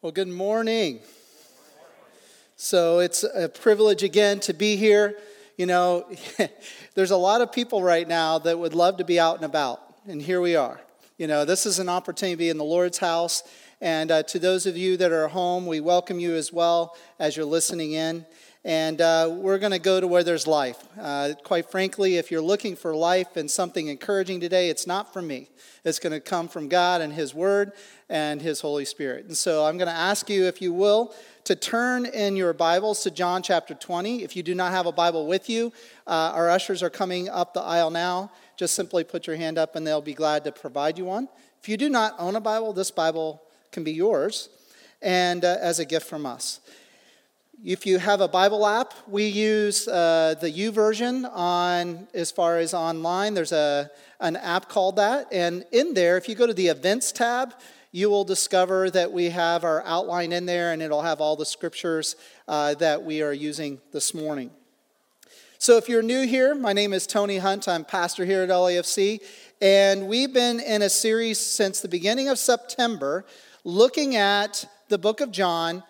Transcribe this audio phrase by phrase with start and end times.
[0.00, 1.00] Well, good morning.
[2.54, 5.18] So it's a privilege again to be here.
[5.56, 6.08] You know,
[6.94, 9.82] there's a lot of people right now that would love to be out and about,
[10.06, 10.80] and here we are.
[11.16, 13.42] You know, this is an opportunity to be in the Lord's house.
[13.80, 17.36] And uh, to those of you that are home, we welcome you as well as
[17.36, 18.24] you're listening in.
[18.68, 20.76] And uh, we're going to go to where there's life.
[21.00, 25.26] Uh, quite frankly, if you're looking for life and something encouraging today, it's not from
[25.26, 25.48] me.
[25.86, 27.72] It's going to come from God and His Word
[28.10, 29.24] and His Holy Spirit.
[29.24, 31.14] And so I'm going to ask you, if you will,
[31.44, 34.22] to turn in your Bibles to John chapter 20.
[34.22, 35.72] If you do not have a Bible with you,
[36.06, 38.30] uh, our ushers are coming up the aisle now.
[38.58, 41.30] Just simply put your hand up and they'll be glad to provide you one.
[41.62, 43.40] If you do not own a Bible, this Bible
[43.72, 44.50] can be yours
[45.00, 46.60] and uh, as a gift from us.
[47.64, 52.72] If you have a Bible app, we use uh, the YouVersion on as far as
[52.72, 53.34] online.
[53.34, 53.90] There's a
[54.20, 57.54] an app called that, and in there, if you go to the Events tab,
[57.90, 61.44] you will discover that we have our outline in there and it'll have all the
[61.44, 62.14] scriptures
[62.46, 64.50] uh, that we are using this morning.
[65.58, 67.66] So, if you're new here, my name is Tony Hunt.
[67.66, 69.20] I'm pastor here at LAFC.
[69.60, 73.24] And we've been in a series since the beginning of September
[73.64, 75.82] looking at the book of John,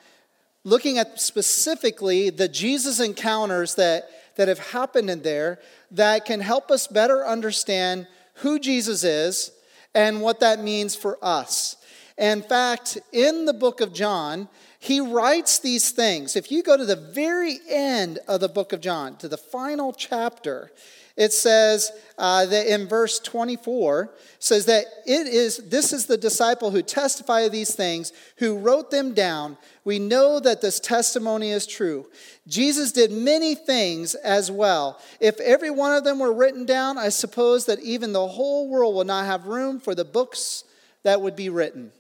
[0.65, 5.59] looking at specifically the Jesus encounters that, that have happened in there
[5.91, 9.53] that can help us better understand who Jesus is
[9.95, 11.77] and what that means for us.
[12.17, 14.49] In fact, in the book of John,
[14.81, 16.37] he writes these things.
[16.37, 19.93] If you go to the very end of the book of John, to the final
[19.93, 20.71] chapter,
[21.19, 26.71] it says uh, that in verse 24 says that it is this is the disciple
[26.71, 29.59] who testified these things who wrote them down.
[29.85, 32.07] We know that this testimony is true.
[32.47, 35.01] Jesus did many things as well.
[35.21, 38.95] If every one of them were written down i suppose that even the whole world
[38.95, 40.63] would not have room for the books
[41.03, 41.91] that would be written.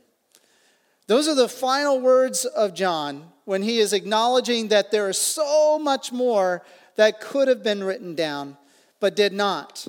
[1.08, 5.78] Those are the final words of John when he is acknowledging that there is so
[5.78, 6.62] much more
[6.96, 8.56] that could have been written down,
[9.00, 9.88] but did not.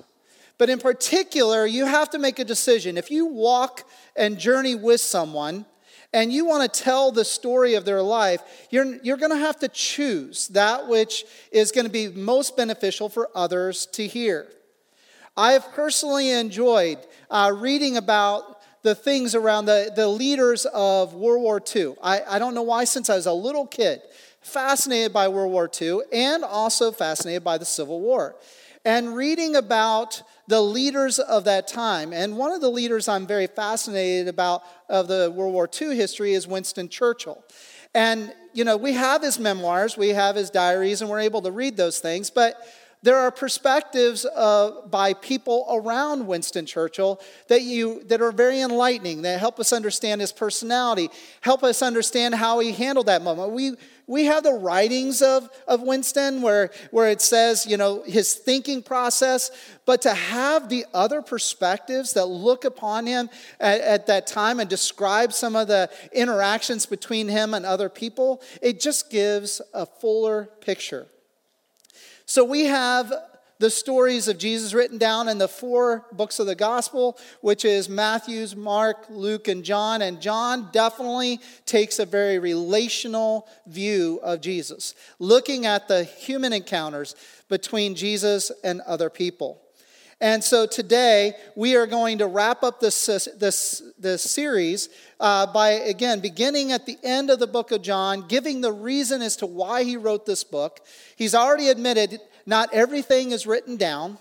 [0.57, 2.97] But in particular, you have to make a decision.
[2.97, 5.65] If you walk and journey with someone,
[6.11, 9.59] and you want to tell the story of their life, you're, you're going to have
[9.59, 14.47] to choose that which is going to be most beneficial for others to hear.
[15.37, 16.97] I have personally enjoyed
[17.29, 21.95] uh, reading about the things around the, the leaders of World War II.
[22.01, 24.01] I, I don't know why, since I was a little kid,
[24.41, 28.35] fascinated by World War II and also fascinated by the Civil War.
[28.85, 32.11] And reading about the leaders of that time.
[32.11, 36.33] And one of the leaders I'm very fascinated about of the World War II history
[36.33, 37.43] is Winston Churchill.
[37.93, 41.51] And, you know, we have his memoirs, we have his diaries, and we're able to
[41.51, 42.29] read those things.
[42.29, 42.55] But
[43.01, 49.21] there are perspectives uh, by people around Winston Churchill that, you, that are very enlightening,
[49.21, 51.09] that help us understand his personality,
[51.41, 53.51] help us understand how he handled that moment.
[53.51, 53.75] We,
[54.09, 58.81] we have the writings of, of Winston where, where it says, you know, his thinking
[58.81, 59.51] process,
[59.85, 64.67] but to have the other perspectives that look upon him at, at that time and
[64.67, 70.49] describe some of the interactions between him and other people, it just gives a fuller
[70.59, 71.05] picture.
[72.25, 73.13] So we have
[73.59, 77.89] the stories of Jesus written down in the four books of the gospel, which is
[77.89, 80.01] Matthew's, Mark, Luke, and John.
[80.01, 87.15] And John definitely takes a very relational view of Jesus, looking at the human encounters
[87.49, 89.61] between Jesus and other people.
[90.21, 93.05] And so today we are going to wrap up this,
[93.37, 98.27] this, this series uh, by, again, beginning at the end of the book of John,
[98.27, 100.81] giving the reason as to why he wrote this book.
[101.15, 102.19] He's already admitted
[102.49, 104.17] not everything is written down,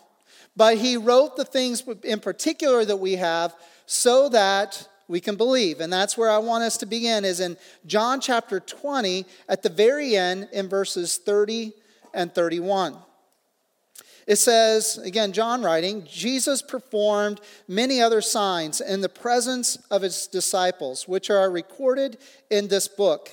[0.55, 3.55] but he wrote the things in particular that we have
[3.87, 5.81] so that we can believe.
[5.81, 7.56] And that's where I want us to begin, is in
[7.87, 11.72] John chapter 20, at the very end, in verses 30
[12.12, 12.99] and 31.
[14.27, 20.27] It says, again, John writing, Jesus performed many other signs in the presence of his
[20.27, 22.19] disciples, which are recorded
[22.50, 23.31] in this book.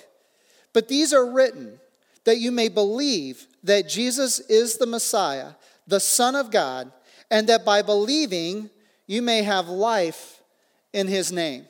[0.71, 1.81] But these are written
[2.25, 5.51] that you may believe that Jesus is the Messiah,
[5.87, 6.91] the Son of God,
[7.31, 8.69] and that by believing
[9.07, 10.41] you may have life
[10.93, 11.65] in his name.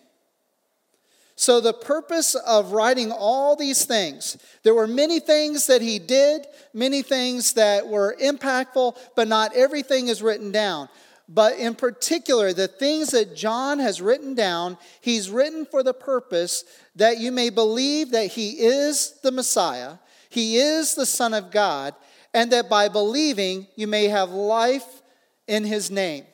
[1.38, 6.48] So, the purpose of writing all these things, there were many things that he did,
[6.74, 10.88] many things that were impactful, but not everything is written down.
[11.28, 16.64] But in particular, the things that John has written down, he's written for the purpose
[16.96, 19.96] that you may believe that he is the Messiah,
[20.36, 21.96] he is the Son of God,
[22.34, 25.02] and that by believing you may have life
[25.48, 26.26] in his name.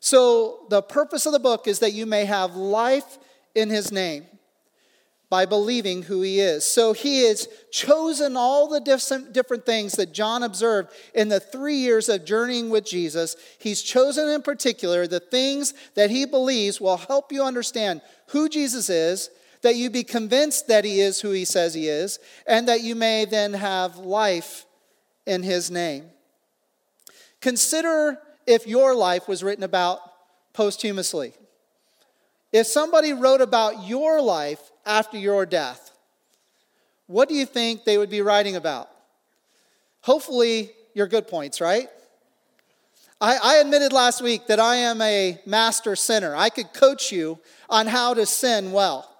[0.00, 3.18] So, the purpose of the book is that you may have life
[3.54, 4.26] in his name.
[5.32, 6.62] by believing who he is.
[6.62, 12.10] So he has chosen all the different, things that John observed in the three years
[12.10, 13.34] of journeying with Jesus.
[13.58, 18.90] He's chosen in particular the things that he believes will help you understand who Jesus
[18.90, 19.30] is,
[19.62, 22.94] that you be convinced that he is who he says he is, and that you
[22.94, 24.66] may then have life
[25.26, 26.04] in his name.
[27.40, 30.00] Consider if your life was written about
[30.52, 31.32] posthumously.
[32.52, 35.90] If somebody wrote about your life after your death,
[37.06, 38.90] what do you think they would be writing about?
[40.02, 41.88] Hopefully, your good points, right?
[43.20, 46.34] I, I, admitted last week that I am a master sinner.
[46.34, 47.38] I could coach you
[47.70, 49.11] on how to sin well.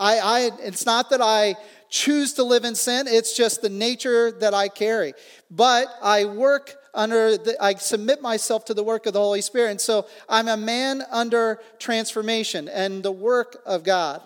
[0.00, 1.54] I, I, it's not that I
[1.90, 5.12] choose to live in sin, it's just the nature that I carry.
[5.50, 9.72] But I work under, the, I submit myself to the work of the Holy Spirit.
[9.72, 14.22] And so I'm a man under transformation and the work of God.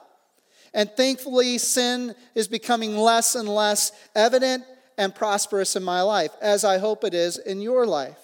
[0.73, 4.65] And thankfully, sin is becoming less and less evident
[4.97, 8.19] and prosperous in my life, as I hope it is in your life.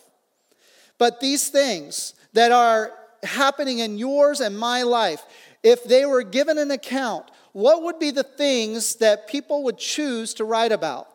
[0.98, 2.92] But these things that are
[3.22, 5.22] happening in yours and my life,
[5.62, 10.34] if they were given an account, what would be the things that people would choose
[10.34, 11.08] to write about?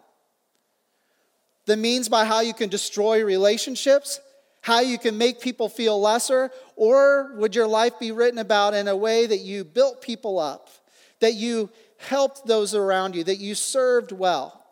[1.66, 4.20] The means by how you can destroy relationships,
[4.62, 8.88] how you can make people feel lesser, or would your life be written about in
[8.88, 10.70] a way that you built people up,
[11.22, 14.64] that you helped those around you, that you served well?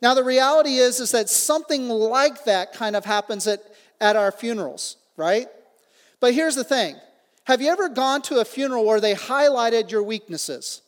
[0.00, 3.60] Now, the reality is, is that something like that kind of happens at,
[4.00, 5.46] at our funerals, right?
[6.18, 6.96] But here's the thing
[7.44, 10.82] have you ever gone to a funeral where they highlighted your weaknesses?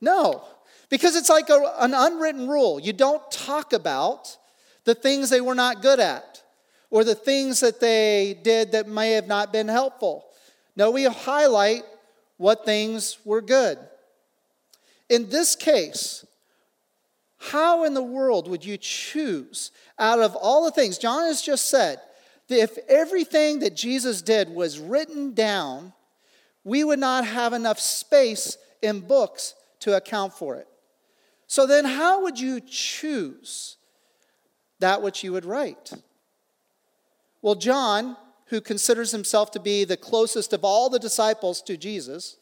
[0.00, 0.44] No,
[0.88, 2.80] because it's like a, an unwritten rule.
[2.80, 4.36] You don't talk about
[4.84, 6.42] the things they were not good at
[6.90, 10.24] or the things that they did that may have not been helpful.
[10.76, 11.82] No, we highlight
[12.36, 13.78] what things were good.
[15.08, 16.24] In this case,
[17.38, 21.66] how in the world would you choose out of all the things John has just
[21.68, 22.00] said?
[22.48, 25.92] If everything that Jesus did was written down,
[26.64, 30.66] we would not have enough space in books to account for it.
[31.46, 33.76] So then, how would you choose
[34.80, 35.92] that which you would write?
[37.40, 38.16] Well, John,
[38.46, 42.36] who considers himself to be the closest of all the disciples to Jesus,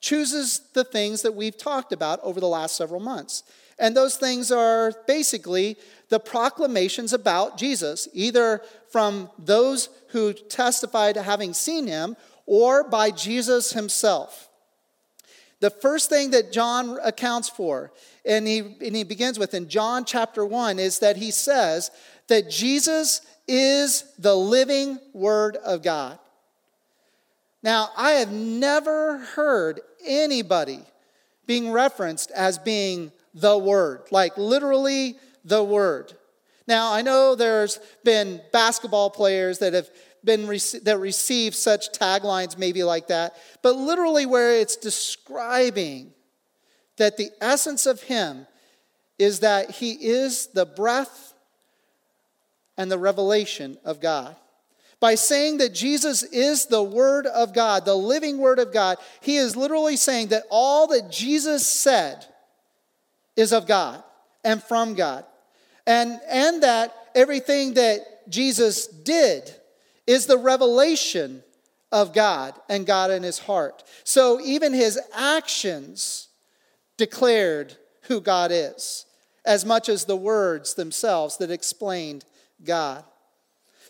[0.00, 3.44] chooses the things that we've talked about over the last several months.
[3.78, 5.76] And those things are basically
[6.12, 8.60] the proclamations about Jesus, either
[8.90, 14.50] from those who testified to having seen him or by Jesus himself.
[15.60, 17.94] The first thing that John accounts for,
[18.26, 21.90] and he, and he begins with in John chapter 1, is that he says
[22.28, 26.18] that Jesus is the living Word of God.
[27.62, 30.80] Now, I have never heard anybody
[31.46, 36.12] being referenced as being the Word, like literally the word.
[36.66, 39.90] Now, I know there's been basketball players that have
[40.24, 46.12] been that receive such taglines maybe like that, but literally where it's describing
[46.96, 48.46] that the essence of him
[49.18, 51.34] is that he is the breath
[52.76, 54.36] and the revelation of God.
[55.00, 59.36] By saying that Jesus is the Word of God, the living Word of God, he
[59.36, 62.24] is literally saying that all that Jesus said
[63.34, 64.02] is of God
[64.44, 65.24] and from God.
[65.86, 69.54] And, and that everything that Jesus did
[70.06, 71.42] is the revelation
[71.90, 73.84] of God and God in his heart.
[74.04, 76.28] So even his actions
[76.96, 79.06] declared who God is,
[79.44, 82.24] as much as the words themselves that explained
[82.64, 83.04] God.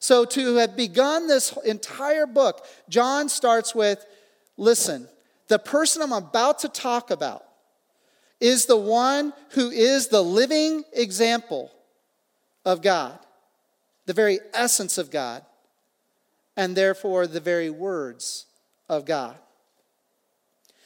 [0.00, 4.04] So to have begun this entire book, John starts with
[4.56, 5.08] listen,
[5.49, 7.44] the person I'm about to talk about
[8.40, 11.70] is the one who is the living example
[12.64, 13.19] of God,
[14.07, 15.45] the very essence of God,
[16.57, 18.47] and therefore the very words
[18.88, 19.37] of God.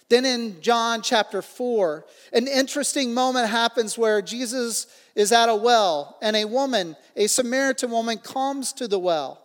[0.08, 6.16] Then in John chapter 4, an interesting moment happens where Jesus is at a well,
[6.22, 9.42] and a woman, a Samaritan woman, comes to the well.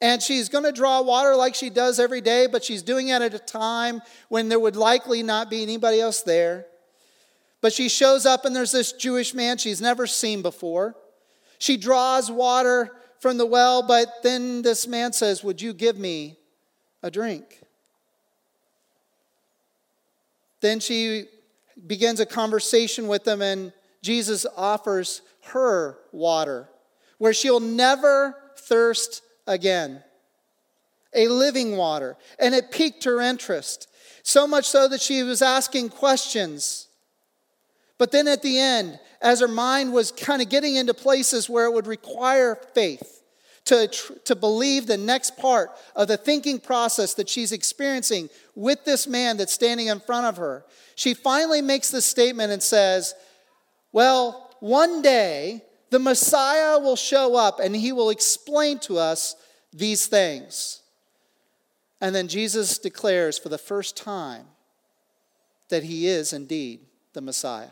[0.00, 3.22] And she's going to draw water like she does every day, but she's doing it
[3.22, 6.66] at a time when there would likely not be anybody else there.
[7.62, 10.94] But she shows up, and there's this Jewish man she's never seen before.
[11.58, 16.36] She draws water from the well, but then this man says, Would you give me
[17.02, 17.60] a drink?
[20.60, 21.24] Then she
[21.86, 26.68] begins a conversation with him, and Jesus offers her water
[27.22, 30.02] where she'll never thirst again.
[31.14, 32.16] A living water.
[32.40, 33.86] And it piqued her interest.
[34.24, 36.88] So much so that she was asking questions.
[38.02, 41.66] But then at the end, as her mind was kind of getting into places where
[41.66, 43.22] it would require faith
[43.66, 43.86] to,
[44.24, 49.36] to believe the next part of the thinking process that she's experiencing with this man
[49.36, 50.64] that's standing in front of her,
[50.96, 53.14] she finally makes this statement and says,
[53.92, 59.36] Well, one day the Messiah will show up and he will explain to us
[59.72, 60.82] these things.
[62.00, 64.46] And then Jesus declares for the first time
[65.68, 66.80] that he is indeed
[67.12, 67.68] the Messiah.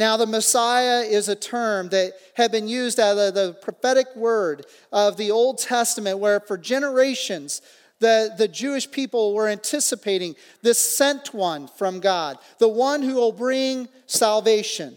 [0.00, 4.64] Now, the Messiah is a term that had been used out of the prophetic word
[4.90, 7.60] of the Old Testament, where for generations
[7.98, 13.30] the, the Jewish people were anticipating this sent one from God, the one who will
[13.30, 14.96] bring salvation,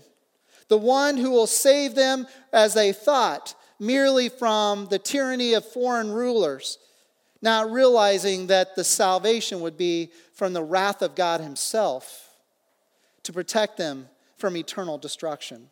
[0.70, 6.14] the one who will save them, as they thought, merely from the tyranny of foreign
[6.14, 6.78] rulers,
[7.42, 12.30] not realizing that the salvation would be from the wrath of God Himself
[13.24, 14.08] to protect them
[14.44, 15.70] from eternal destruction.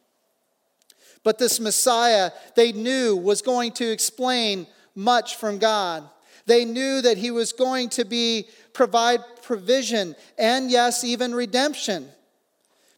[1.26, 6.10] But this Messiah, they knew, was going to explain much from God.
[6.46, 12.08] They knew that he was going to be provide provision and yes, even redemption.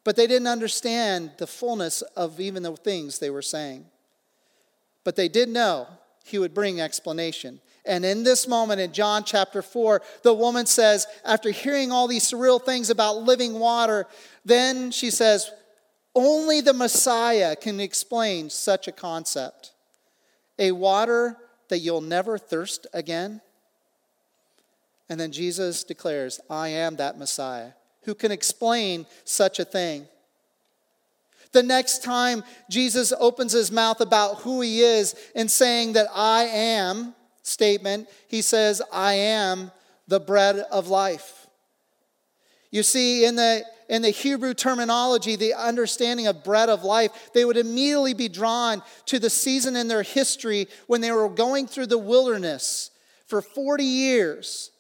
[0.04, 3.88] But they didn't understand the fullness of even the things they were saying.
[5.04, 5.88] But they did know
[6.24, 7.62] he would bring explanation.
[7.84, 12.30] And in this moment in John chapter 4, the woman says, after hearing all these
[12.30, 14.06] surreal things about living water,
[14.46, 15.52] then she says,
[16.16, 19.72] only the Messiah can explain such a concept.
[20.60, 21.38] A water
[21.70, 23.42] that you'll never thirst again?
[25.10, 27.72] And then Jesus declares, I am that Messiah
[28.04, 30.08] who can explain such a thing.
[31.52, 36.44] The next time Jesus opens his mouth about who he is and saying that I
[36.44, 39.72] am statement, he says, I am
[40.08, 41.43] the bread of life.
[42.74, 47.46] You see, in the, in the Hebrew terminology, the understanding of bread of life, they
[47.46, 51.86] would immediately be drawn to the season in their history when they were going through
[51.86, 52.90] the wilderness
[53.28, 54.72] for 40 years,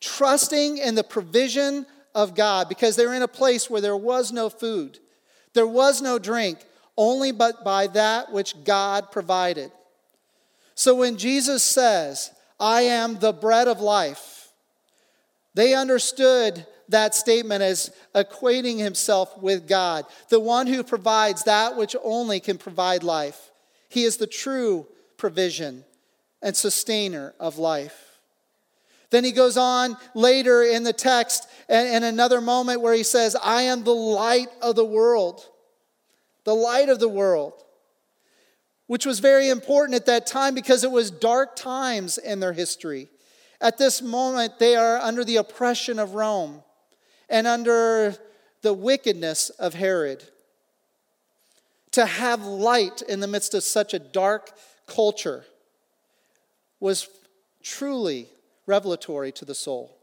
[0.00, 1.86] trusting in the provision
[2.16, 4.98] of God because they were in a place where there was no food,
[5.54, 6.58] there was no drink,
[6.96, 9.70] only but by that which God provided.
[10.74, 14.48] So when Jesus says, I am the bread of life,
[15.54, 21.96] they understood that statement as equating himself with God, the one who provides that which
[22.02, 23.50] only can provide life.
[23.88, 25.84] He is the true provision
[26.42, 28.18] and sustainer of life.
[29.10, 33.62] Then he goes on later in the text and, another moment where he says, I
[33.62, 35.44] am the light of the world.
[36.44, 37.54] The light of the world.
[38.86, 43.08] Which was very important at that time because it was dark times in their history.
[43.60, 46.62] At this moment, they are under the oppression of Rome
[47.28, 48.16] and under
[48.62, 50.24] the wickedness of Herod.
[51.92, 54.50] To have light in the midst of such a dark
[54.86, 55.44] culture
[56.80, 57.08] was
[57.62, 58.28] truly
[58.66, 59.96] revelatory to the soul.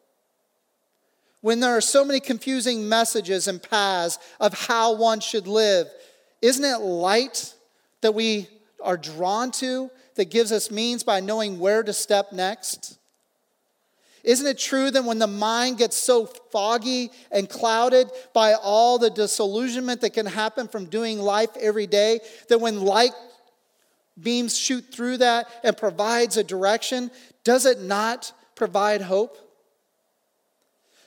[1.42, 5.88] When there are so many confusing messages and paths of how one should live,
[6.42, 7.54] isn't it light
[8.02, 8.48] that we
[8.82, 12.98] are drawn to that gives us means by knowing where to step next?
[14.24, 19.10] Isn't it true that when the mind gets so foggy and clouded by all the
[19.10, 23.12] disillusionment that can happen from doing life every day, that when light
[24.22, 27.12] beams shoot through that and provides a direction,
[27.44, 29.38] does it not provide hope?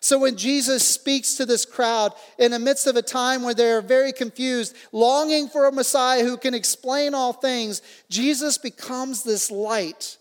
[0.00, 3.80] So when Jesus speaks to this crowd in the midst of a time where they're
[3.80, 7.80] very confused, longing for a Messiah who can explain all things,
[8.10, 10.18] Jesus becomes this light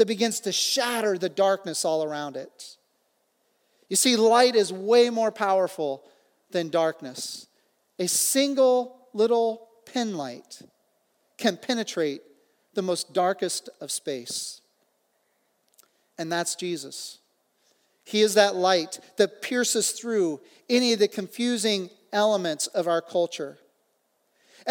[0.00, 2.78] that begins to shatter the darkness all around it.
[3.90, 6.02] You see, light is way more powerful
[6.52, 7.48] than darkness.
[7.98, 10.62] A single little pin light
[11.36, 12.22] can penetrate
[12.72, 14.62] the most darkest of space.
[16.16, 17.18] And that's Jesus.
[18.06, 20.40] He is that light that pierces through
[20.70, 23.58] any of the confusing elements of our culture.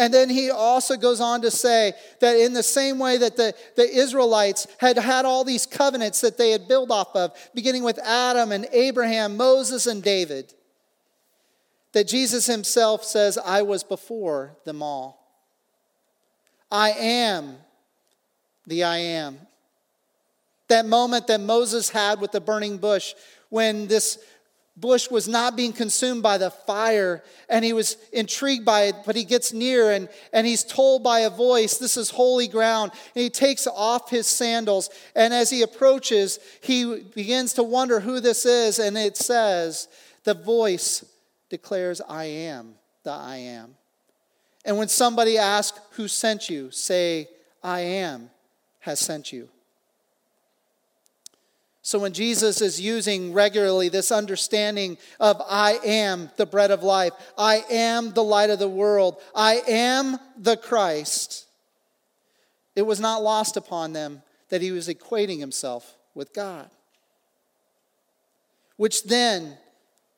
[0.00, 3.54] And then he also goes on to say that in the same way that the,
[3.76, 7.98] the Israelites had had all these covenants that they had built off of, beginning with
[7.98, 10.54] Adam and Abraham, Moses and David,
[11.92, 15.20] that Jesus himself says, I was before them all.
[16.70, 17.58] I am
[18.66, 19.38] the I am.
[20.68, 23.12] That moment that Moses had with the burning bush
[23.50, 24.18] when this
[24.80, 29.16] bush was not being consumed by the fire and he was intrigued by it but
[29.16, 32.92] he gets near and, and he's told by a voice this is holy ground.
[33.14, 38.20] And he takes off his sandals and as he approaches he begins to wonder who
[38.20, 39.88] this is and it says
[40.24, 41.04] the voice
[41.48, 43.74] declares i am the i am
[44.64, 46.70] and when somebody asks who sent you?
[46.70, 47.28] say
[47.62, 48.30] i am
[48.80, 49.48] has sent you
[51.90, 57.14] so when Jesus is using regularly this understanding of I am the bread of life,
[57.36, 61.48] I am the light of the world, I am the Christ,
[62.76, 66.70] it was not lost upon them that he was equating himself with God.
[68.76, 69.58] Which then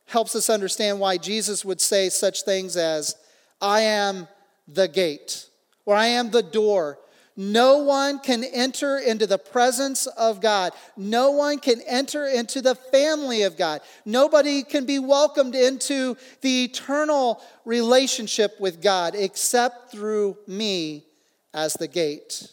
[0.04, 3.16] helps us understand why Jesus would say such things as,
[3.62, 4.28] I am
[4.68, 5.46] the gate,
[5.86, 6.98] or I am the door.
[7.36, 10.72] No one can enter into the presence of God.
[10.96, 13.80] No one can enter into the family of God.
[14.04, 21.06] Nobody can be welcomed into the eternal relationship with God except through me
[21.54, 22.50] as the gate.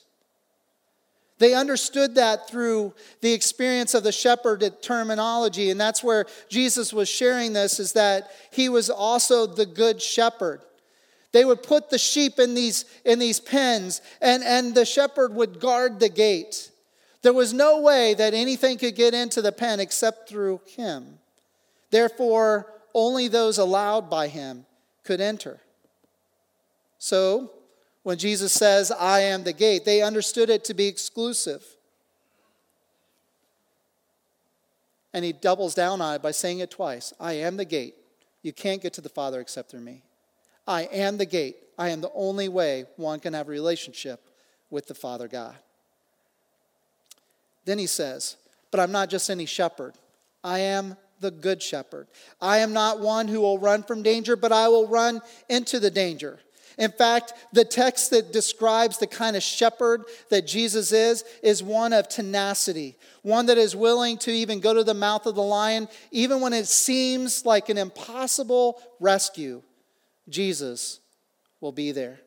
[1.39, 7.07] They understood that through the experience of the shepherd terminology, and that's where Jesus was
[7.07, 10.61] sharing this is that he was also the good shepherd.
[11.31, 15.59] They would put the sheep in these, in these pens, and, and the shepherd would
[15.59, 16.71] guard the gate.
[17.21, 21.19] There was no way that anything could get into the pen except through him.
[21.91, 24.65] Therefore, only those allowed by him
[25.03, 25.59] could enter.
[26.97, 27.51] So,
[28.03, 31.63] when Jesus says, I am the gate, they understood it to be exclusive.
[35.13, 37.95] And he doubles down on it by saying it twice I am the gate.
[38.41, 40.03] You can't get to the Father except through me.
[40.69, 41.57] I am the gate.
[41.79, 44.21] I am the only way one can have a relationship
[44.69, 45.55] with the Father God.
[47.65, 48.37] Then he says,
[48.69, 49.95] But I'm not just any shepherd.
[50.43, 52.07] I am the good shepherd.
[52.39, 55.89] I am not one who will run from danger, but I will run into the
[55.89, 56.39] danger.
[56.77, 61.93] In fact, the text that describes the kind of shepherd that Jesus is is one
[61.93, 65.89] of tenacity, one that is willing to even go to the mouth of the lion,
[66.11, 69.63] even when it seems like an impossible rescue.
[70.29, 70.99] Jesus
[71.61, 72.21] will be there.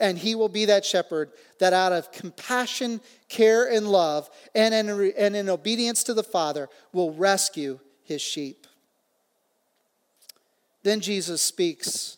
[0.00, 5.12] And he will be that shepherd that, out of compassion, care, and love, and in,
[5.16, 8.66] and in obedience to the Father, will rescue his sheep.
[10.82, 12.16] Then Jesus speaks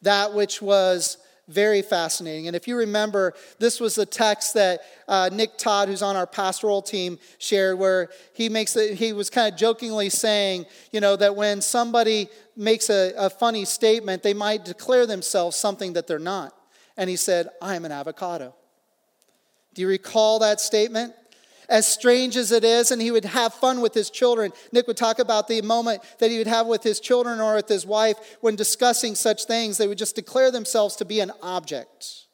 [0.00, 1.18] that which was
[1.50, 2.46] very fascinating.
[2.46, 6.26] And if you remember, this was the text that uh, Nick Todd, who's on our
[6.26, 11.16] pastoral team, shared, where he makes it, he was kind of jokingly saying, you know,
[11.16, 16.18] that when somebody makes a, a funny statement, they might declare themselves something that they're
[16.18, 16.54] not.
[16.96, 18.54] And he said, I'm an avocado.
[19.74, 21.14] Do you recall that statement?
[21.70, 24.52] As strange as it is, and he would have fun with his children.
[24.72, 27.68] Nick would talk about the moment that he would have with his children or with
[27.68, 29.78] his wife when discussing such things.
[29.78, 32.26] They would just declare themselves to be an object.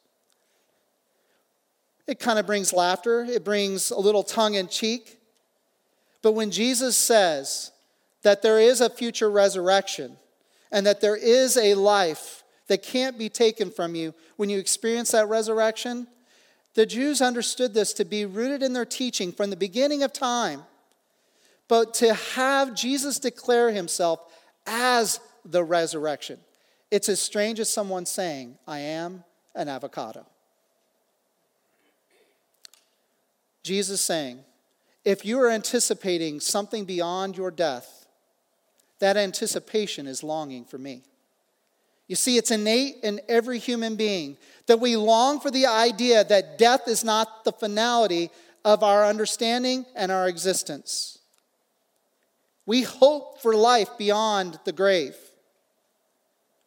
[2.07, 5.19] It kind of brings laughter, it brings a little tongue in cheek.
[6.23, 7.71] But when Jesus says
[8.23, 10.17] that there is a future resurrection
[10.71, 15.11] and that there is a life that can't be taken from you when you experience
[15.11, 16.07] that resurrection,
[16.77, 20.61] the Jews understood this to be rooted in their teaching from the beginning of time.
[21.67, 24.19] But to have Jesus declare himself
[24.67, 26.37] as the resurrection,
[26.91, 29.23] it's as strange as someone saying, I am
[29.55, 30.27] an avocado.
[33.63, 34.41] Jesus saying,
[35.03, 38.05] if you are anticipating something beyond your death,
[38.99, 41.01] that anticipation is longing for me.
[42.07, 46.57] You see, it's innate in every human being that we long for the idea that
[46.57, 48.29] death is not the finality
[48.63, 51.19] of our understanding and our existence.
[52.65, 55.15] We hope for life beyond the grave.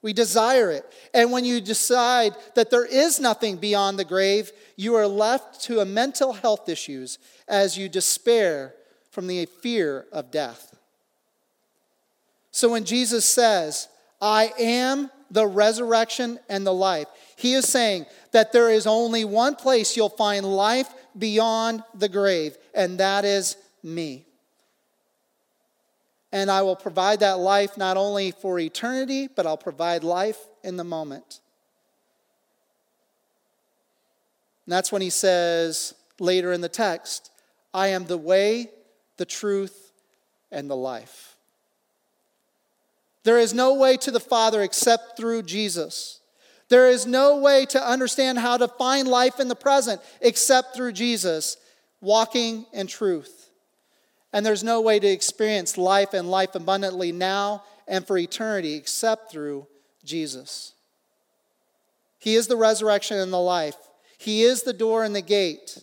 [0.02, 0.84] We desire it.
[1.12, 5.84] And when you decide that there is nothing beyond the grave, you are left to
[5.84, 8.74] mental health issues as you despair
[9.10, 10.74] from the fear of death.
[12.50, 13.88] So when Jesus says,
[14.22, 17.06] I am the resurrection, and the life.
[17.36, 22.56] He is saying that there is only one place you'll find life beyond the grave,
[22.74, 24.26] and that is me.
[26.32, 30.76] And I will provide that life not only for eternity, but I'll provide life in
[30.76, 31.40] the moment.
[34.66, 37.30] And that's when he says later in the text,
[37.74, 38.70] I am the way,
[39.16, 39.92] the truth,
[40.52, 41.29] and the life.
[43.24, 46.20] There is no way to the Father except through Jesus.
[46.68, 50.92] There is no way to understand how to find life in the present except through
[50.92, 51.56] Jesus,
[52.00, 53.50] walking in truth.
[54.32, 59.32] And there's no way to experience life and life abundantly now and for eternity except
[59.32, 59.66] through
[60.04, 60.74] Jesus.
[62.18, 63.76] He is the resurrection and the life.
[64.16, 65.82] He is the door and the gate.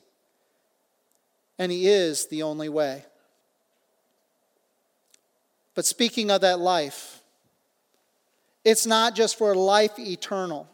[1.59, 3.03] And He is the only way.
[5.75, 7.16] But speaking of that life,
[8.67, 10.67] it's not just for life eternal,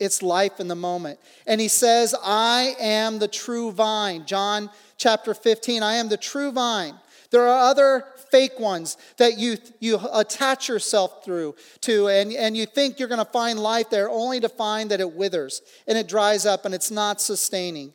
[0.00, 1.20] it's life in the moment.
[1.46, 4.24] And He says, I am the true vine.
[4.24, 6.94] John chapter 15, I am the true vine.
[7.30, 12.64] There are other fake ones that you, you attach yourself through to, and, and you
[12.64, 16.08] think you're going to find life there only to find that it withers and it
[16.08, 17.92] dries up and it's not sustaining.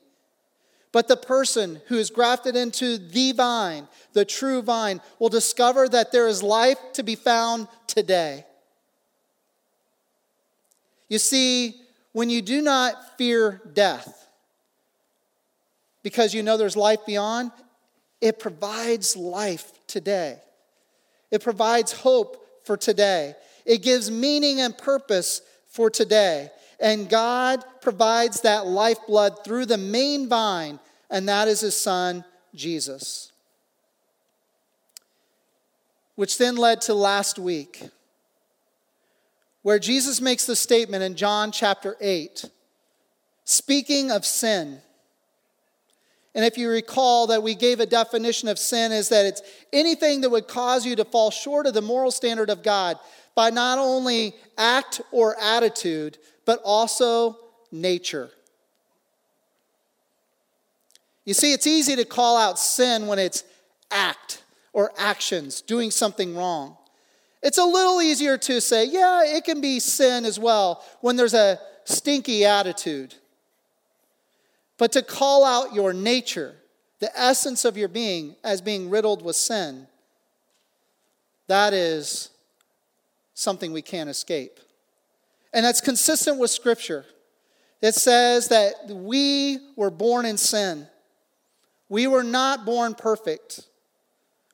[0.92, 6.12] But the person who is grafted into the vine, the true vine, will discover that
[6.12, 8.46] there is life to be found today.
[11.10, 11.76] You see,
[12.12, 14.28] when you do not fear death,
[16.04, 17.52] because you know there's life beyond,
[18.22, 20.38] it provides life today.
[21.32, 23.36] It provides hope for today.
[23.66, 26.50] It gives meaning and purpose for today.
[26.80, 33.32] And God provides that lifeblood through the main vine, and that is his son, Jesus.
[36.16, 37.90] Which then led to last week,
[39.68, 42.46] where Jesus makes the statement in John chapter 8,
[43.44, 44.80] speaking of sin.
[46.34, 49.42] And if you recall that we gave a definition of sin is that it's
[49.74, 52.98] anything that would cause you to fall short of the moral standard of God
[53.36, 57.38] by not only act or attitude, but also
[57.70, 58.30] nature.
[61.26, 63.44] You see, it's easy to call out sin when it's
[63.92, 66.78] act or actions, doing something wrong.
[67.44, 71.34] It's a little easier to say, yeah, it can be sin as well when there's
[71.34, 73.16] a stinky attitude.
[74.78, 76.56] But to call out your nature,
[77.00, 79.88] the essence of your being, as being riddled with sin,
[81.48, 82.30] that is
[83.34, 84.60] something we can't escape.
[85.54, 87.06] And that's consistent with Scripture.
[87.82, 90.88] It says that we were born in sin.
[91.90, 93.62] We were not born perfect.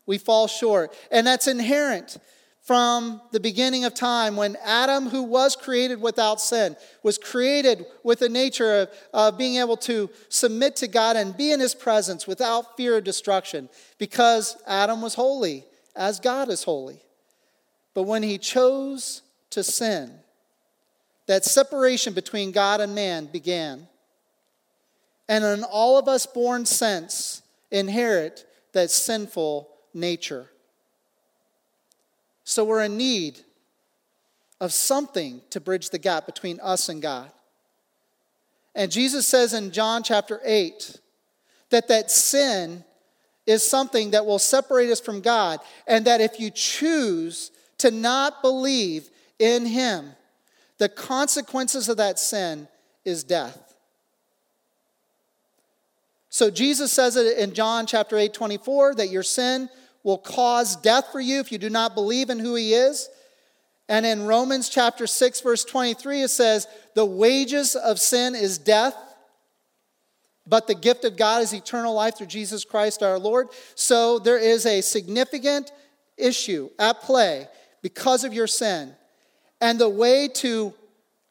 [0.06, 0.94] We fall short.
[1.12, 2.18] And that's inherent
[2.64, 8.22] from the beginning of time when Adam, who was created without sin, was created with
[8.22, 12.26] a nature of, of, being able to submit to God and be in his presence
[12.26, 17.02] without fear of destruction because Adam was holy as God is holy.
[17.94, 20.12] But when he chose to sin,
[21.28, 23.88] that separation between God and man began.
[25.28, 30.50] And in all of us born sense inherit that sinful nature.
[32.44, 33.40] So we're in need
[34.60, 37.32] of something to bridge the gap between us and God.
[38.76, 41.00] And Jesus says in John chapter 8
[41.70, 42.84] that that sin
[43.46, 48.42] is something that will separate us from God, and that if you choose to not
[48.42, 50.14] believe in Him,
[50.78, 52.68] the consequences of that sin
[53.04, 53.74] is death.
[56.30, 59.70] So Jesus says it in John chapter 8 24 that your sin
[60.04, 63.10] will cause death for you if you do not believe in who he is.
[63.90, 68.96] And in Romans chapter 6, verse 23, it says, The wages of sin is death,
[70.48, 73.48] but the gift of God is eternal life through Jesus Christ our Lord.
[73.76, 75.72] So there is a significant
[76.18, 77.48] issue at play
[77.82, 78.94] because of your sin.
[79.62, 80.74] And the way to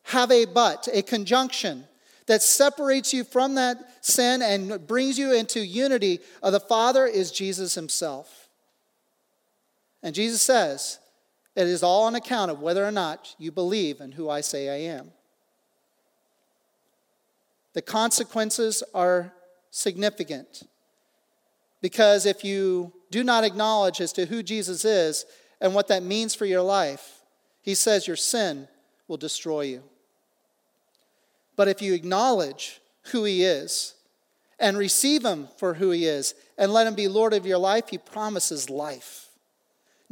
[0.04, 1.84] have a but, a conjunction
[2.26, 7.30] that separates you from that sin and brings you into unity of the Father is
[7.30, 8.41] Jesus Himself.
[10.02, 10.98] And Jesus says,
[11.54, 14.68] It is all on account of whether or not you believe in who I say
[14.68, 15.12] I am.
[17.74, 19.32] The consequences are
[19.70, 20.64] significant
[21.80, 25.24] because if you do not acknowledge as to who Jesus is
[25.60, 27.22] and what that means for your life,
[27.62, 28.68] he says your sin
[29.08, 29.82] will destroy you.
[31.56, 33.94] But if you acknowledge who he is
[34.58, 37.88] and receive him for who he is and let him be Lord of your life,
[37.88, 39.21] he promises life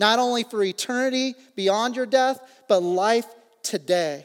[0.00, 3.26] not only for eternity beyond your death, but life
[3.62, 4.24] today.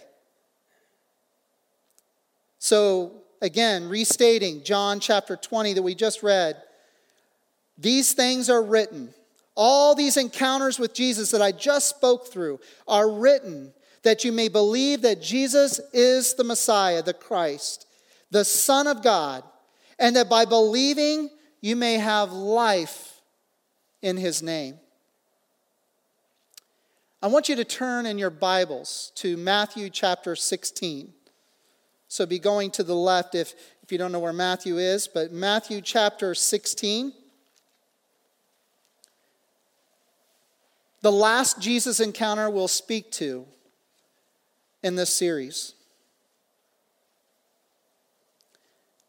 [2.60, 3.12] So,
[3.42, 6.56] again, restating John chapter 20 that we just read,
[7.78, 9.14] these things are written.
[9.54, 14.48] All these encounters with Jesus that I just spoke through are written that you may
[14.48, 17.86] believe that Jesus is the Messiah, the Christ,
[18.32, 19.44] the Son of God,
[20.00, 23.20] and that by believing you may have life
[24.02, 24.80] in his name.
[27.26, 31.12] I want you to turn in your Bibles to Matthew chapter 16.
[32.08, 35.32] So be going to the left if, if you don't know where Matthew is, but
[35.32, 37.14] Matthew chapter 16.
[41.02, 43.48] the last Jesus encounter we'll speak to
[44.84, 45.74] in this series.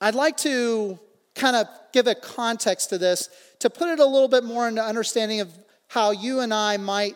[0.01, 0.99] I'd like to
[1.35, 4.83] kind of give a context to this to put it a little bit more into
[4.83, 5.53] understanding of
[5.89, 7.15] how you and I might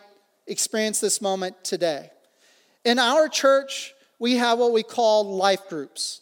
[0.51, 2.11] experience this moment today.
[2.83, 6.21] In our church, we have what we call life groups.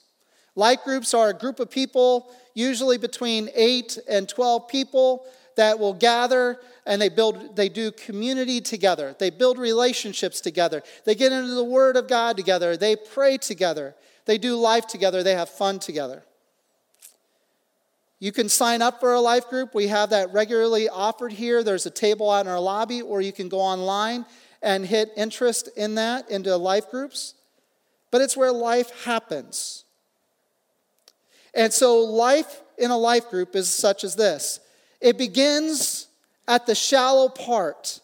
[0.55, 5.93] Life groups are a group of people, usually between 8 and 12 people, that will
[5.93, 9.15] gather and they build they do community together.
[9.19, 10.81] They build relationships together.
[11.05, 12.77] They get into the word of God together.
[12.77, 13.95] They pray together.
[14.25, 15.21] They do life together.
[15.21, 16.23] They have fun together.
[18.19, 19.73] You can sign up for a life group.
[19.73, 21.63] We have that regularly offered here.
[21.63, 24.25] There's a table out in our lobby, or you can go online
[24.62, 27.36] and hit interest in that into life groups.
[28.12, 29.86] But it's where life happens.
[31.53, 34.60] And so, life in a life group is such as this
[34.99, 36.08] it begins
[36.47, 38.01] at the shallow part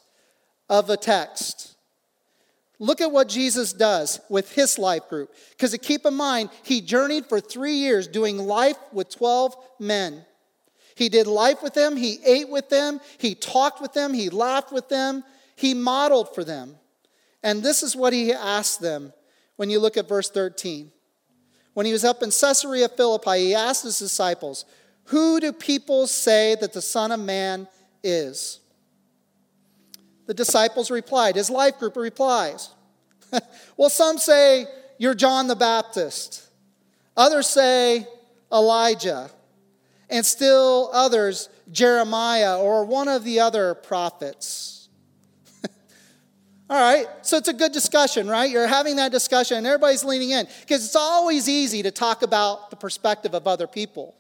[0.69, 1.74] of a text.
[2.79, 5.33] Look at what Jesus does with his life group.
[5.51, 10.25] Because to keep in mind, he journeyed for three years doing life with 12 men.
[10.95, 14.71] He did life with them, he ate with them, he talked with them, he laughed
[14.71, 15.23] with them,
[15.55, 16.75] he modeled for them.
[17.43, 19.13] And this is what he asked them
[19.57, 20.91] when you look at verse 13.
[21.73, 24.65] When he was up in Caesarea Philippi, he asked his disciples,
[25.05, 27.67] Who do people say that the Son of Man
[28.01, 28.61] is?
[30.25, 32.69] The disciples replied, his life group replies.
[33.77, 34.65] well, some say
[34.97, 36.47] you're John the Baptist,
[37.15, 38.07] others say
[38.51, 39.29] Elijah,
[40.09, 44.89] and still others Jeremiah or one of the other prophets.
[46.69, 48.49] All right, so it's a good discussion, right?
[48.49, 52.69] You're having that discussion and everybody's leaning in because it's always easy to talk about
[52.69, 54.15] the perspective of other people.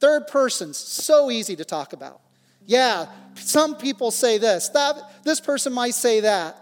[0.00, 2.20] Third person's so easy to talk about.
[2.66, 6.58] Yeah, some people say this, that this person might say that.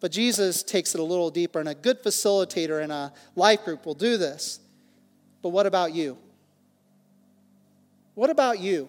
[0.00, 3.86] But Jesus takes it a little deeper, and a good facilitator in a life group
[3.86, 4.60] will do this.
[5.42, 6.18] But what about you?
[8.14, 8.88] What about you?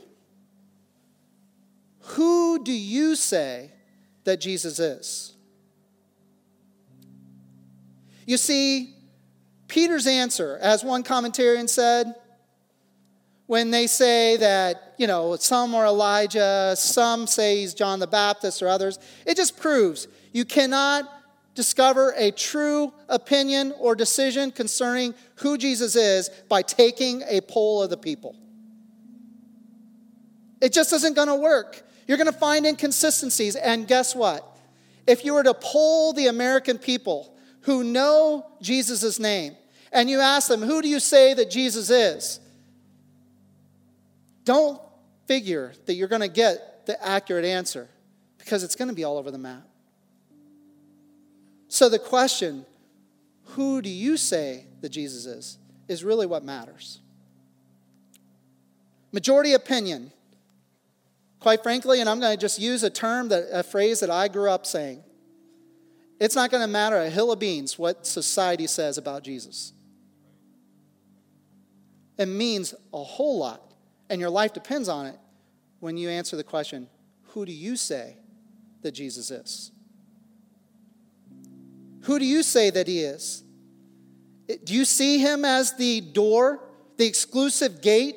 [2.01, 3.71] Who do you say
[4.23, 5.33] that Jesus is?
[8.25, 8.95] You see,
[9.67, 12.13] Peter's answer, as one commentarian said,
[13.47, 18.62] when they say that, you know, some are Elijah, some say he's John the Baptist
[18.62, 21.10] or others, it just proves you cannot
[21.55, 27.89] discover a true opinion or decision concerning who Jesus is by taking a poll of
[27.89, 28.36] the people.
[30.62, 31.81] It just isn't going to work.
[32.07, 33.55] You're going to find inconsistencies.
[33.55, 34.45] And guess what?
[35.07, 39.55] If you were to poll the American people who know Jesus' name
[39.91, 42.39] and you ask them, Who do you say that Jesus is?
[44.47, 44.81] Don't
[45.25, 47.89] figure that you're going to get the accurate answer
[48.38, 49.67] because it's going to be all over the map.
[51.67, 52.65] So the question,
[53.43, 55.57] who do you say that Jesus is,
[55.89, 57.01] is really what matters.
[59.12, 60.13] Majority opinion,
[61.41, 64.29] quite frankly, and I'm going to just use a term, that, a phrase that I
[64.29, 65.03] grew up saying.
[66.21, 69.73] It's not going to matter a hill of beans what society says about Jesus.
[72.17, 73.66] It means a whole lot
[74.09, 75.17] and your life depends on it
[75.79, 76.87] when you answer the question
[77.31, 78.17] who do you say
[78.81, 79.71] that Jesus is?
[82.03, 83.43] Who do you say that he is?
[84.63, 86.63] Do you see him as the door,
[86.95, 88.15] the exclusive gate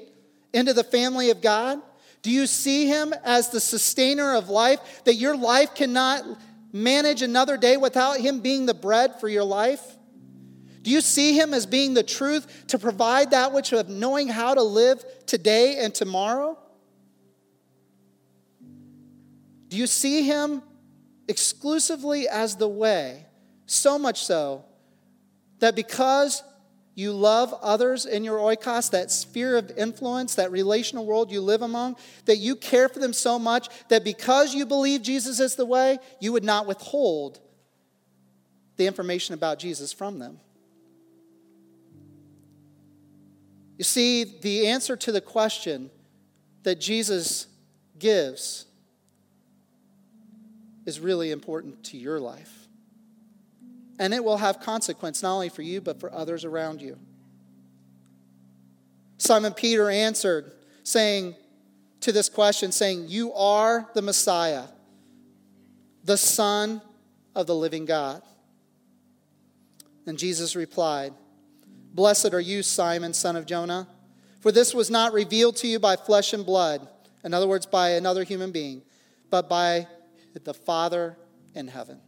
[0.54, 1.80] into the family of God?
[2.22, 6.24] Do you see him as the sustainer of life, that your life cannot
[6.72, 9.96] manage another day without him being the bread for your life?
[10.82, 14.54] Do you see him as being the truth to provide that which of knowing how
[14.54, 16.58] to live today and tomorrow?
[19.68, 20.62] Do you see him
[21.28, 23.26] exclusively as the way?
[23.66, 24.64] So much so
[25.60, 26.42] that because
[26.94, 31.62] you love others in your oikos, that sphere of influence, that relational world you live
[31.62, 35.64] among, that you care for them so much that because you believe Jesus is the
[35.64, 37.38] way, you would not withhold
[38.76, 40.40] the information about Jesus from them.
[43.80, 45.90] You see, the answer to the question
[46.64, 47.46] that Jesus
[47.98, 48.66] gives
[50.84, 52.68] is really important to your life.
[53.98, 56.98] And it will have consequence not only for you, but for others around you.
[59.16, 61.34] Simon Peter answered, saying
[62.00, 64.64] to this question, saying, You are the Messiah,
[66.04, 66.82] the Son
[67.34, 68.20] of the living God.
[70.06, 71.14] And Jesus replied,
[71.92, 73.88] Blessed are you, Simon, son of Jonah,
[74.40, 76.88] for this was not revealed to you by flesh and blood,
[77.24, 78.82] in other words, by another human being,
[79.28, 79.86] but by
[80.44, 81.16] the Father
[81.54, 82.00] in heaven.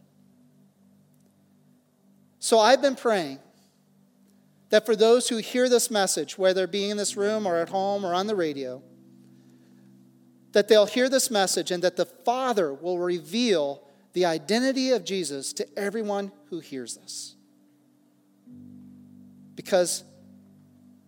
[2.39, 3.39] So I've been praying
[4.69, 8.05] that for those who hear this message, whether being in this room or at home
[8.05, 8.81] or on the radio,
[10.53, 15.53] that they'll hear this message and that the Father will reveal the identity of Jesus
[15.53, 17.35] to everyone who hears this.
[19.55, 20.03] Because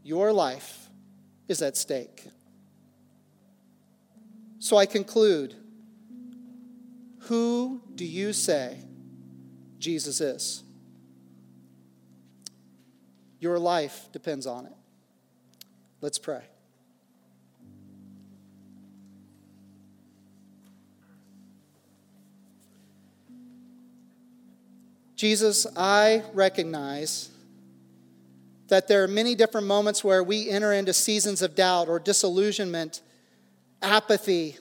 [0.03, 0.89] your life
[1.47, 2.27] is at stake.
[4.59, 5.55] So I conclude
[7.21, 8.77] Who do you say
[9.79, 10.63] Jesus is?
[13.39, 14.73] Your life depends on it.
[16.01, 16.41] Let's pray.
[25.15, 27.29] Jesus, I recognize
[28.67, 33.01] that there are many different moments where we enter into seasons of doubt or disillusionment,
[33.81, 34.57] apathy,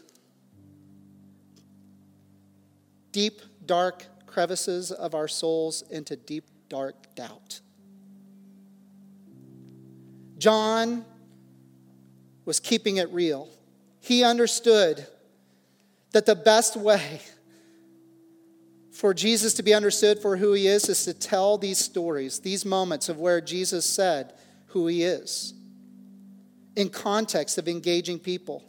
[3.12, 7.61] deep, dark crevices of our souls into deep, dark doubt.
[10.37, 11.05] John
[12.45, 13.49] was keeping it real.
[14.01, 15.07] He understood
[16.12, 17.21] that the best way
[18.95, 22.65] for Jesus to be understood for who he is is to tell these stories, these
[22.65, 24.33] moments of where Jesus said
[24.69, 25.53] who he is
[26.77, 28.65] in context of engaging people.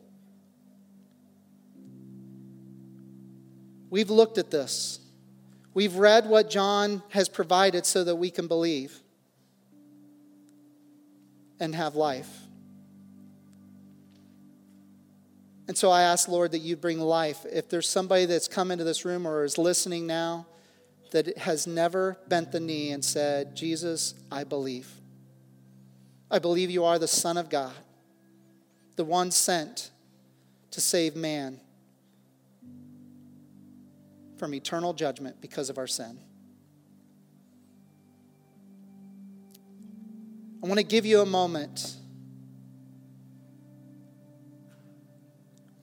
[3.91, 4.99] We've looked at this.
[5.75, 8.99] We've read what John has provided so that we can believe
[11.59, 12.44] and have life.
[15.67, 17.45] And so I ask, Lord, that you bring life.
[17.51, 20.45] If there's somebody that's come into this room or is listening now
[21.11, 24.89] that has never bent the knee and said, Jesus, I believe.
[26.29, 27.73] I believe you are the Son of God,
[28.95, 29.91] the one sent
[30.71, 31.59] to save man
[34.37, 36.19] from eternal judgment because of our sin.
[40.63, 41.95] I want to give you a moment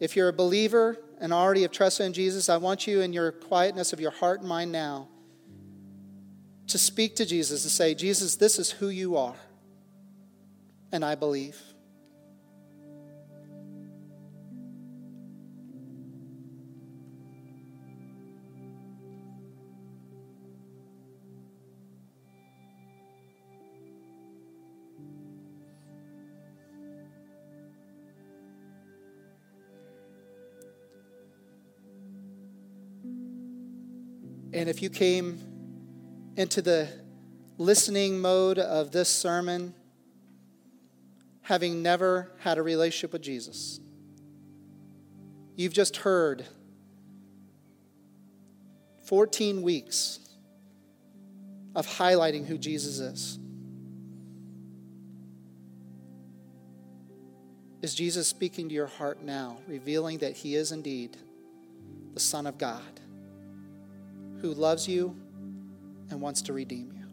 [0.03, 3.31] If you're a believer and already have trusted in Jesus, I want you in your
[3.31, 5.07] quietness of your heart and mind now
[6.67, 9.37] to speak to Jesus, to say, Jesus, this is who you are,
[10.91, 11.57] and I believe.
[34.83, 35.39] You came
[36.37, 36.89] into the
[37.57, 39.73] listening mode of this sermon,
[41.43, 43.79] having never had a relationship with Jesus,
[45.55, 46.45] you've just heard
[49.07, 50.19] 14 weeks
[51.77, 53.39] of highlighting who Jesus is.
[57.83, 61.17] Is Jesus speaking to your heart now, revealing that he is indeed
[62.15, 63.02] the Son of God?
[64.43, 65.17] Who loves you
[66.11, 67.07] and wants to redeem you.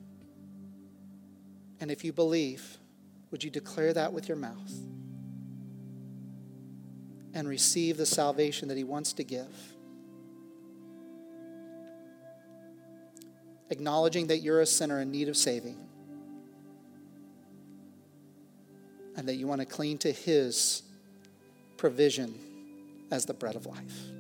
[1.80, 2.78] And if you believe,
[3.30, 4.74] would you declare that with your mouth
[7.36, 9.56] and receive the salvation that He wants to give?
[13.70, 15.78] Acknowledging that you're a sinner in need of saving
[19.16, 20.82] and that you want to cling to His
[21.78, 22.34] provision
[23.12, 24.19] as the bread of life.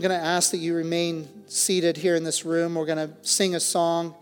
[0.00, 2.74] I'm going to ask that you remain seated here in this room.
[2.74, 4.14] We're going to sing a song,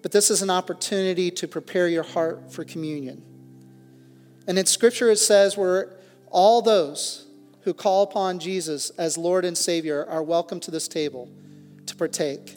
[0.00, 3.22] but this is an opportunity to prepare your heart for communion.
[4.46, 5.92] And in Scripture, it says, where
[6.30, 7.26] all those
[7.64, 11.28] who call upon Jesus as Lord and Savior are welcome to this table
[11.84, 12.56] to partake.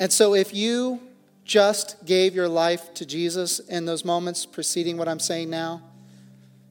[0.00, 1.00] And so, if you
[1.44, 5.80] just gave your life to Jesus in those moments preceding what I'm saying now,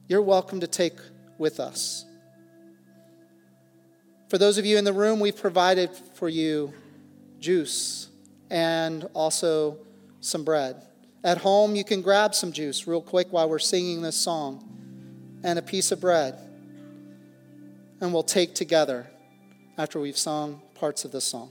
[0.06, 0.98] you're welcome to take
[1.38, 2.04] with us.
[4.28, 6.74] For those of you in the room, we've provided for you
[7.40, 8.08] juice
[8.50, 9.78] and also
[10.20, 10.76] some bread.
[11.24, 14.64] At home, you can grab some juice real quick while we're singing this song
[15.42, 16.38] and a piece of bread.
[18.00, 19.06] And we'll take together
[19.78, 21.50] after we've sung parts of the song.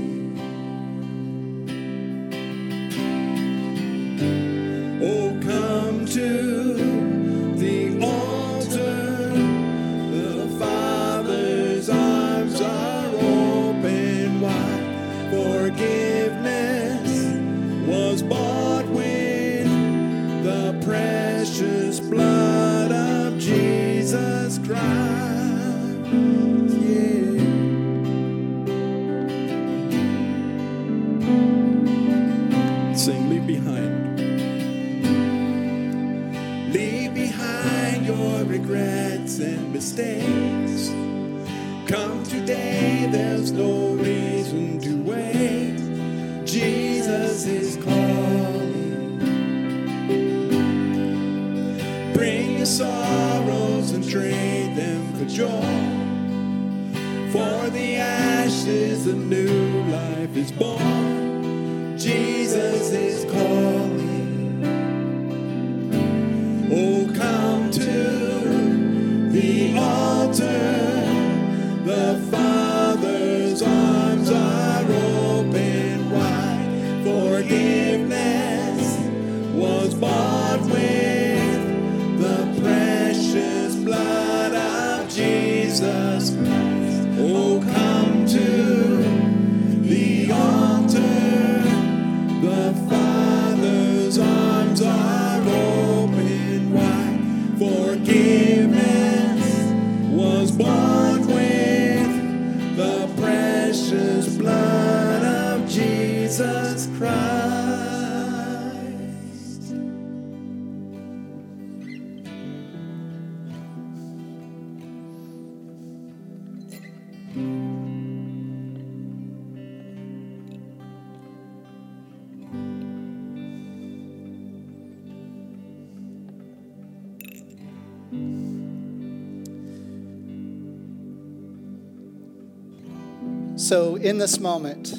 [134.11, 134.93] In this moment,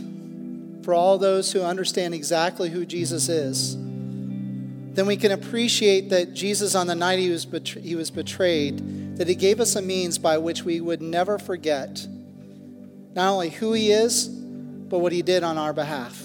[0.85, 6.75] for all those who understand exactly who Jesus is, then we can appreciate that Jesus,
[6.75, 10.17] on the night he was, betr- he was betrayed, that he gave us a means
[10.17, 12.07] by which we would never forget
[13.15, 16.19] not only who he is, but what he did on our behalf.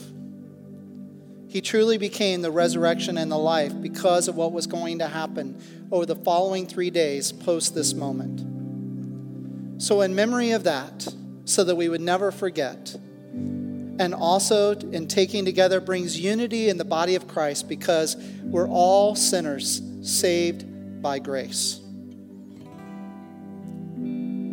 [1.50, 5.62] He truly became the resurrection and the life because of what was going to happen
[5.92, 9.82] over the following three days post this moment.
[9.82, 11.14] So, in memory of that,
[11.48, 12.94] so that we would never forget,
[13.34, 19.16] and also in taking together brings unity in the body of Christ because we're all
[19.16, 21.80] sinners saved by grace.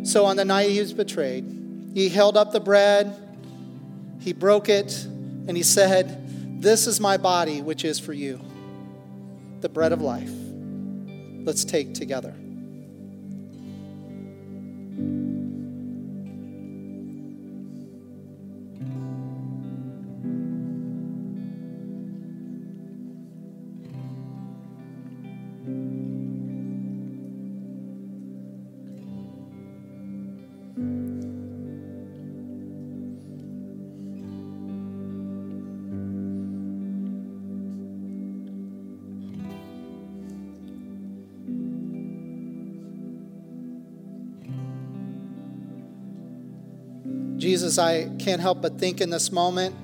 [0.09, 1.43] So, on the night he was betrayed,
[1.93, 3.13] he held up the bread,
[4.21, 8.39] he broke it, and he said, This is my body, which is for you,
[9.59, 10.31] the bread of life.
[11.43, 12.33] Let's take together.
[47.65, 49.75] Jesus, I can't help but think in this moment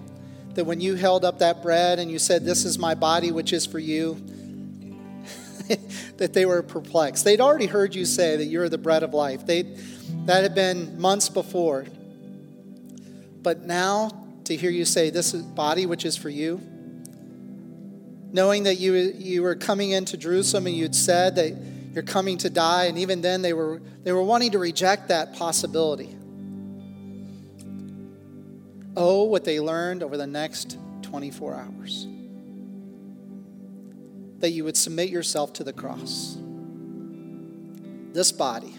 [0.54, 3.54] that when you held up that bread and you said, This is my body, which
[3.54, 4.22] is for you,
[6.18, 7.26] that they were perplexed.
[7.26, 9.48] They'd already heard you say that you're the bread of life.
[9.48, 9.64] They
[10.26, 11.88] that had been months before.
[13.42, 14.12] But now
[14.44, 16.62] to hear you say, This is body which is for you,
[18.32, 21.54] knowing that you, you were coming into Jerusalem and you'd said that
[21.96, 25.34] you're coming to die, and even then they were they were wanting to reject that
[25.34, 26.18] possibility.
[28.96, 32.08] Oh, what they learned over the next 24 hours.
[34.40, 36.38] That you would submit yourself to the cross,
[38.12, 38.76] this body,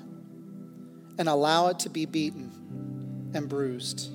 [1.19, 4.11] and allow it to be beaten and bruised.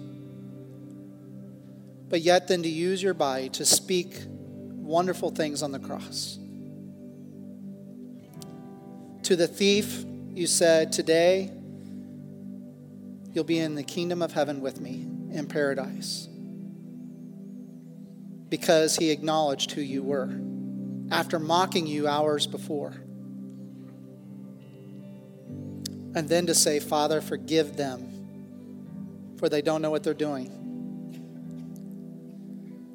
[2.10, 6.40] but yet then to use your body to speak wonderful things on the cross.
[9.24, 11.52] To the thief, you said, Today
[13.34, 15.08] you'll be in the kingdom of heaven with me
[15.38, 16.28] in paradise.
[18.50, 20.30] Because he acknowledged who you were
[21.12, 22.96] after mocking you hours before.
[26.16, 30.52] And then to say, Father, forgive them, for they don't know what they're doing.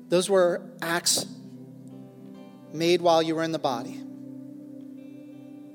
[0.09, 1.25] Those were acts
[2.73, 4.01] made while you were in the body.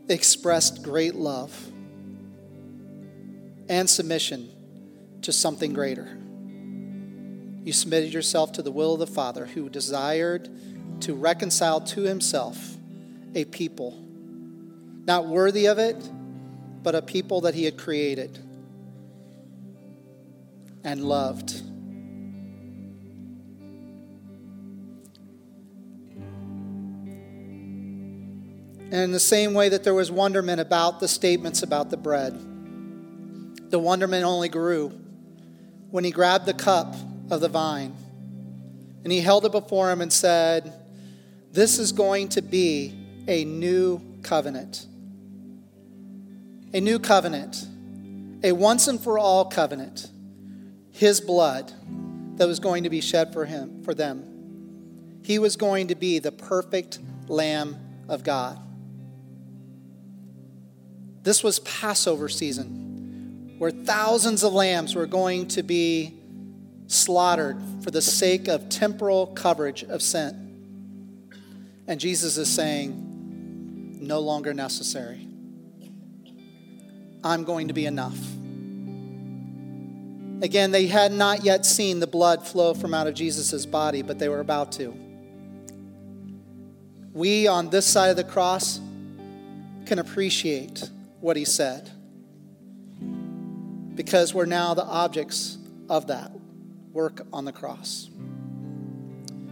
[0.10, 1.72] Expressed great love
[3.70, 4.50] and submission
[5.22, 6.17] to something greater.
[7.68, 10.48] You submitted yourself to the will of the Father who desired
[11.02, 12.78] to reconcile to himself
[13.36, 13.92] a people,
[15.04, 15.98] not worthy of it,
[16.82, 18.40] but a people that he had created
[20.86, 21.56] and loved.
[28.80, 32.32] And in the same way that there was wonderment about the statements about the bread,
[33.72, 34.98] the wonderment only grew
[35.92, 36.96] when he grabbed the cup
[37.30, 37.96] of the vine
[39.08, 40.74] and he held it before him and said,
[41.54, 42.94] This is going to be
[43.26, 44.86] a new covenant.
[46.74, 47.66] A new covenant,
[48.44, 50.10] a once and for all covenant.
[50.92, 51.72] His blood
[52.36, 55.22] that was going to be shed for him, for them.
[55.24, 57.00] He was going to be the perfect
[57.30, 57.78] Lamb
[58.10, 58.60] of God.
[61.24, 66.17] This was Passover season, where thousands of lambs were going to be
[66.88, 70.44] slaughtered for the sake of temporal coverage of sin.
[71.88, 75.28] And Jesus is saying, no longer necessary.
[77.24, 78.18] I'm going to be enough.
[80.42, 84.20] Again, they had not yet seen the blood flow from out of Jesus' body, but
[84.20, 84.96] they were about to.
[87.14, 88.80] We on this side of the cross
[89.88, 91.90] can appreciate what he said
[93.96, 95.58] because we're now the objects
[95.90, 96.32] of that
[96.94, 98.10] work on the cross.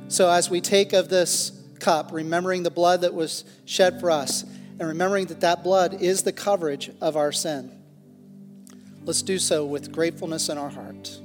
[0.07, 4.43] So, as we take of this cup, remembering the blood that was shed for us,
[4.43, 7.71] and remembering that that blood is the coverage of our sin,
[9.03, 11.19] let's do so with gratefulness in our heart.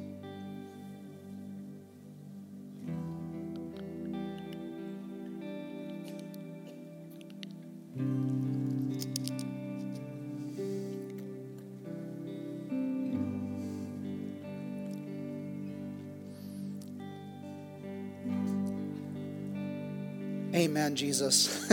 [20.60, 21.72] Amen, Jesus.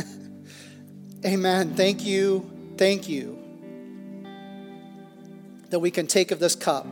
[1.25, 1.73] Amen.
[1.73, 2.49] Thank you.
[2.77, 3.37] Thank you
[5.71, 6.85] that we can take of this cup,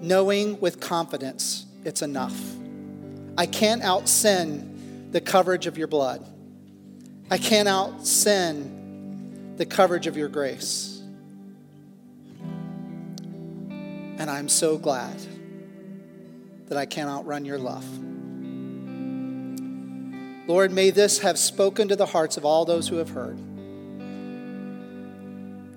[0.00, 2.34] knowing with confidence it's enough.
[3.36, 6.24] I can't out sin the coverage of your blood,
[7.30, 11.02] I can't out sin the coverage of your grace.
[14.16, 15.20] And I'm so glad
[16.68, 17.84] that I can't outrun your love.
[20.46, 23.38] Lord, may this have spoken to the hearts of all those who have heard.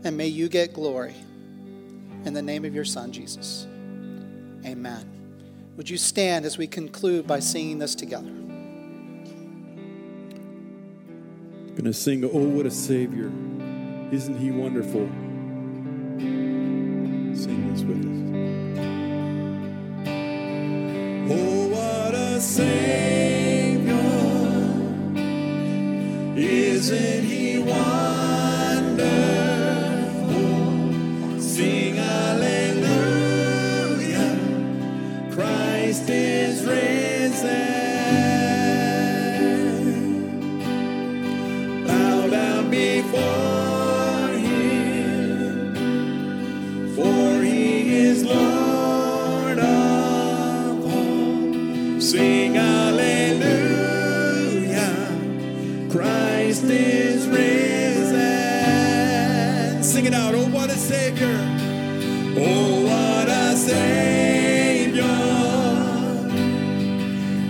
[0.04, 1.16] And may you get glory
[2.26, 3.66] in the name of your Son, Jesus.
[4.66, 5.10] Amen.
[5.78, 8.28] Would you stand as we conclude by singing this together?
[11.68, 13.32] I'm Gonna sing, Oh, what a Savior.
[14.12, 15.08] Isn't He wonderful?
[17.36, 18.18] Sing this with us.
[21.32, 23.17] Oh, what a Savior.
[26.78, 28.37] Isn't he wonderful?
[59.98, 60.36] Sing it out.
[60.36, 61.40] Oh, what a Savior.
[62.38, 65.04] Oh, what a Savior.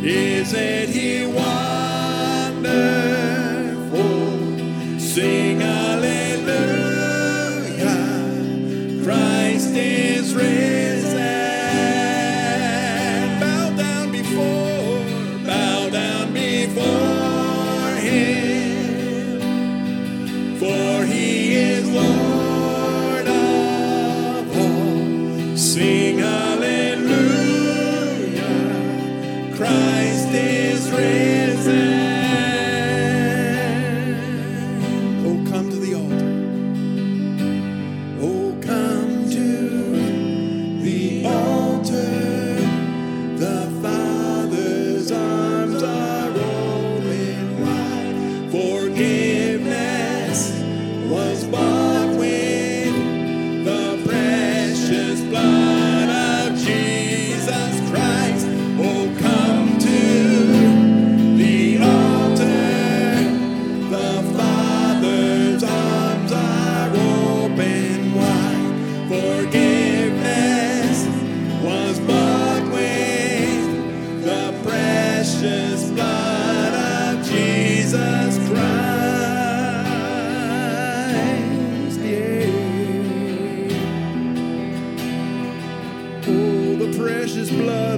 [0.02, 1.57] Isn't he wonderful?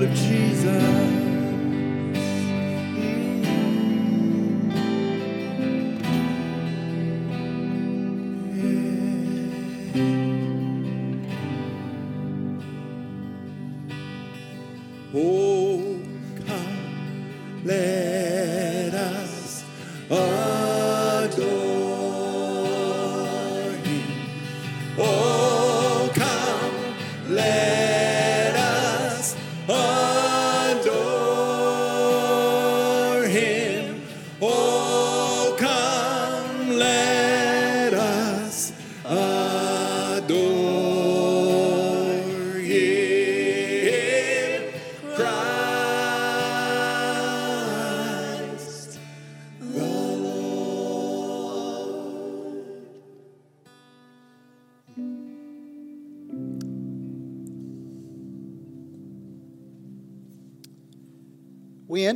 [0.01, 1.18] of Jesus.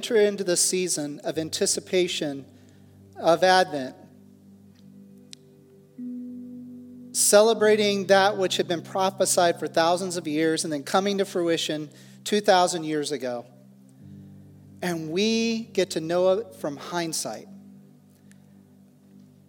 [0.04, 2.44] Enter into the season of anticipation
[3.16, 3.96] of Advent,
[7.14, 11.90] celebrating that which had been prophesied for thousands of years and then coming to fruition
[12.26, 13.46] 2,000 years ago.
[14.82, 17.48] And we get to know it from hindsight.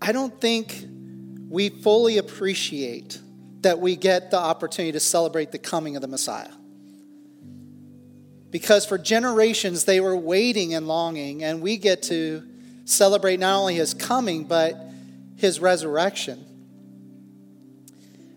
[0.00, 0.86] I don't think
[1.48, 3.18] we fully appreciate
[3.62, 6.52] that we get the opportunity to celebrate the coming of the Messiah
[8.55, 12.40] because for generations they were waiting and longing, and we get to
[12.84, 14.76] celebrate not only his coming, but
[15.34, 16.46] his resurrection.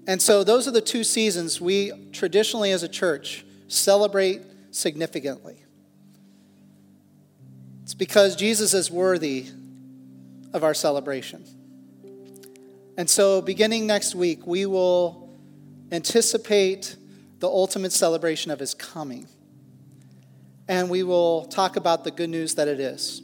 [0.07, 4.41] And so, those are the two seasons we traditionally as a church celebrate
[4.71, 5.57] significantly.
[7.83, 9.45] It's because Jesus is worthy
[10.51, 11.45] of our celebration.
[12.97, 15.29] And so, beginning next week, we will
[15.91, 16.95] anticipate
[17.37, 19.27] the ultimate celebration of his coming
[20.67, 23.21] and we will talk about the good news that it is.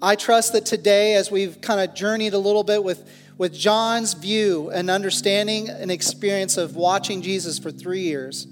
[0.00, 4.14] I trust that today, as we've kind of journeyed a little bit with, with John's
[4.14, 8.46] view and understanding and experience of watching Jesus for three years,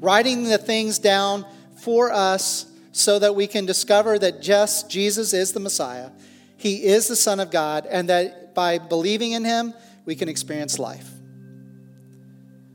[0.00, 1.44] writing the things down
[1.76, 6.10] for us so that we can discover that just Jesus is the Messiah,
[6.56, 9.74] He is the Son of God, and that by believing in Him,
[10.04, 11.08] we can experience life.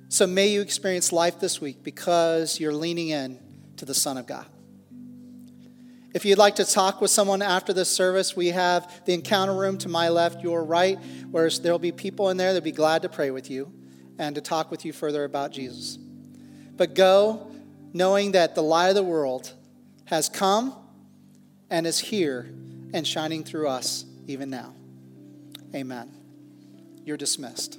[0.10, 3.40] So may you experience life this week because you're leaning in
[3.78, 4.46] to the Son of God.
[6.14, 9.78] If you'd like to talk with someone after this service, we have the encounter room
[9.80, 10.98] to my left, your right,
[11.30, 13.72] where there'll be people in there that'll be glad to pray with you
[14.18, 15.98] and to talk with you further about Jesus.
[16.76, 17.52] But go
[17.94, 19.54] knowing that the light of the world
[20.06, 20.76] has come
[21.70, 22.50] and is here
[22.94, 24.74] and shining through us even now.
[25.76, 26.12] Amen.
[27.04, 27.78] You're dismissed.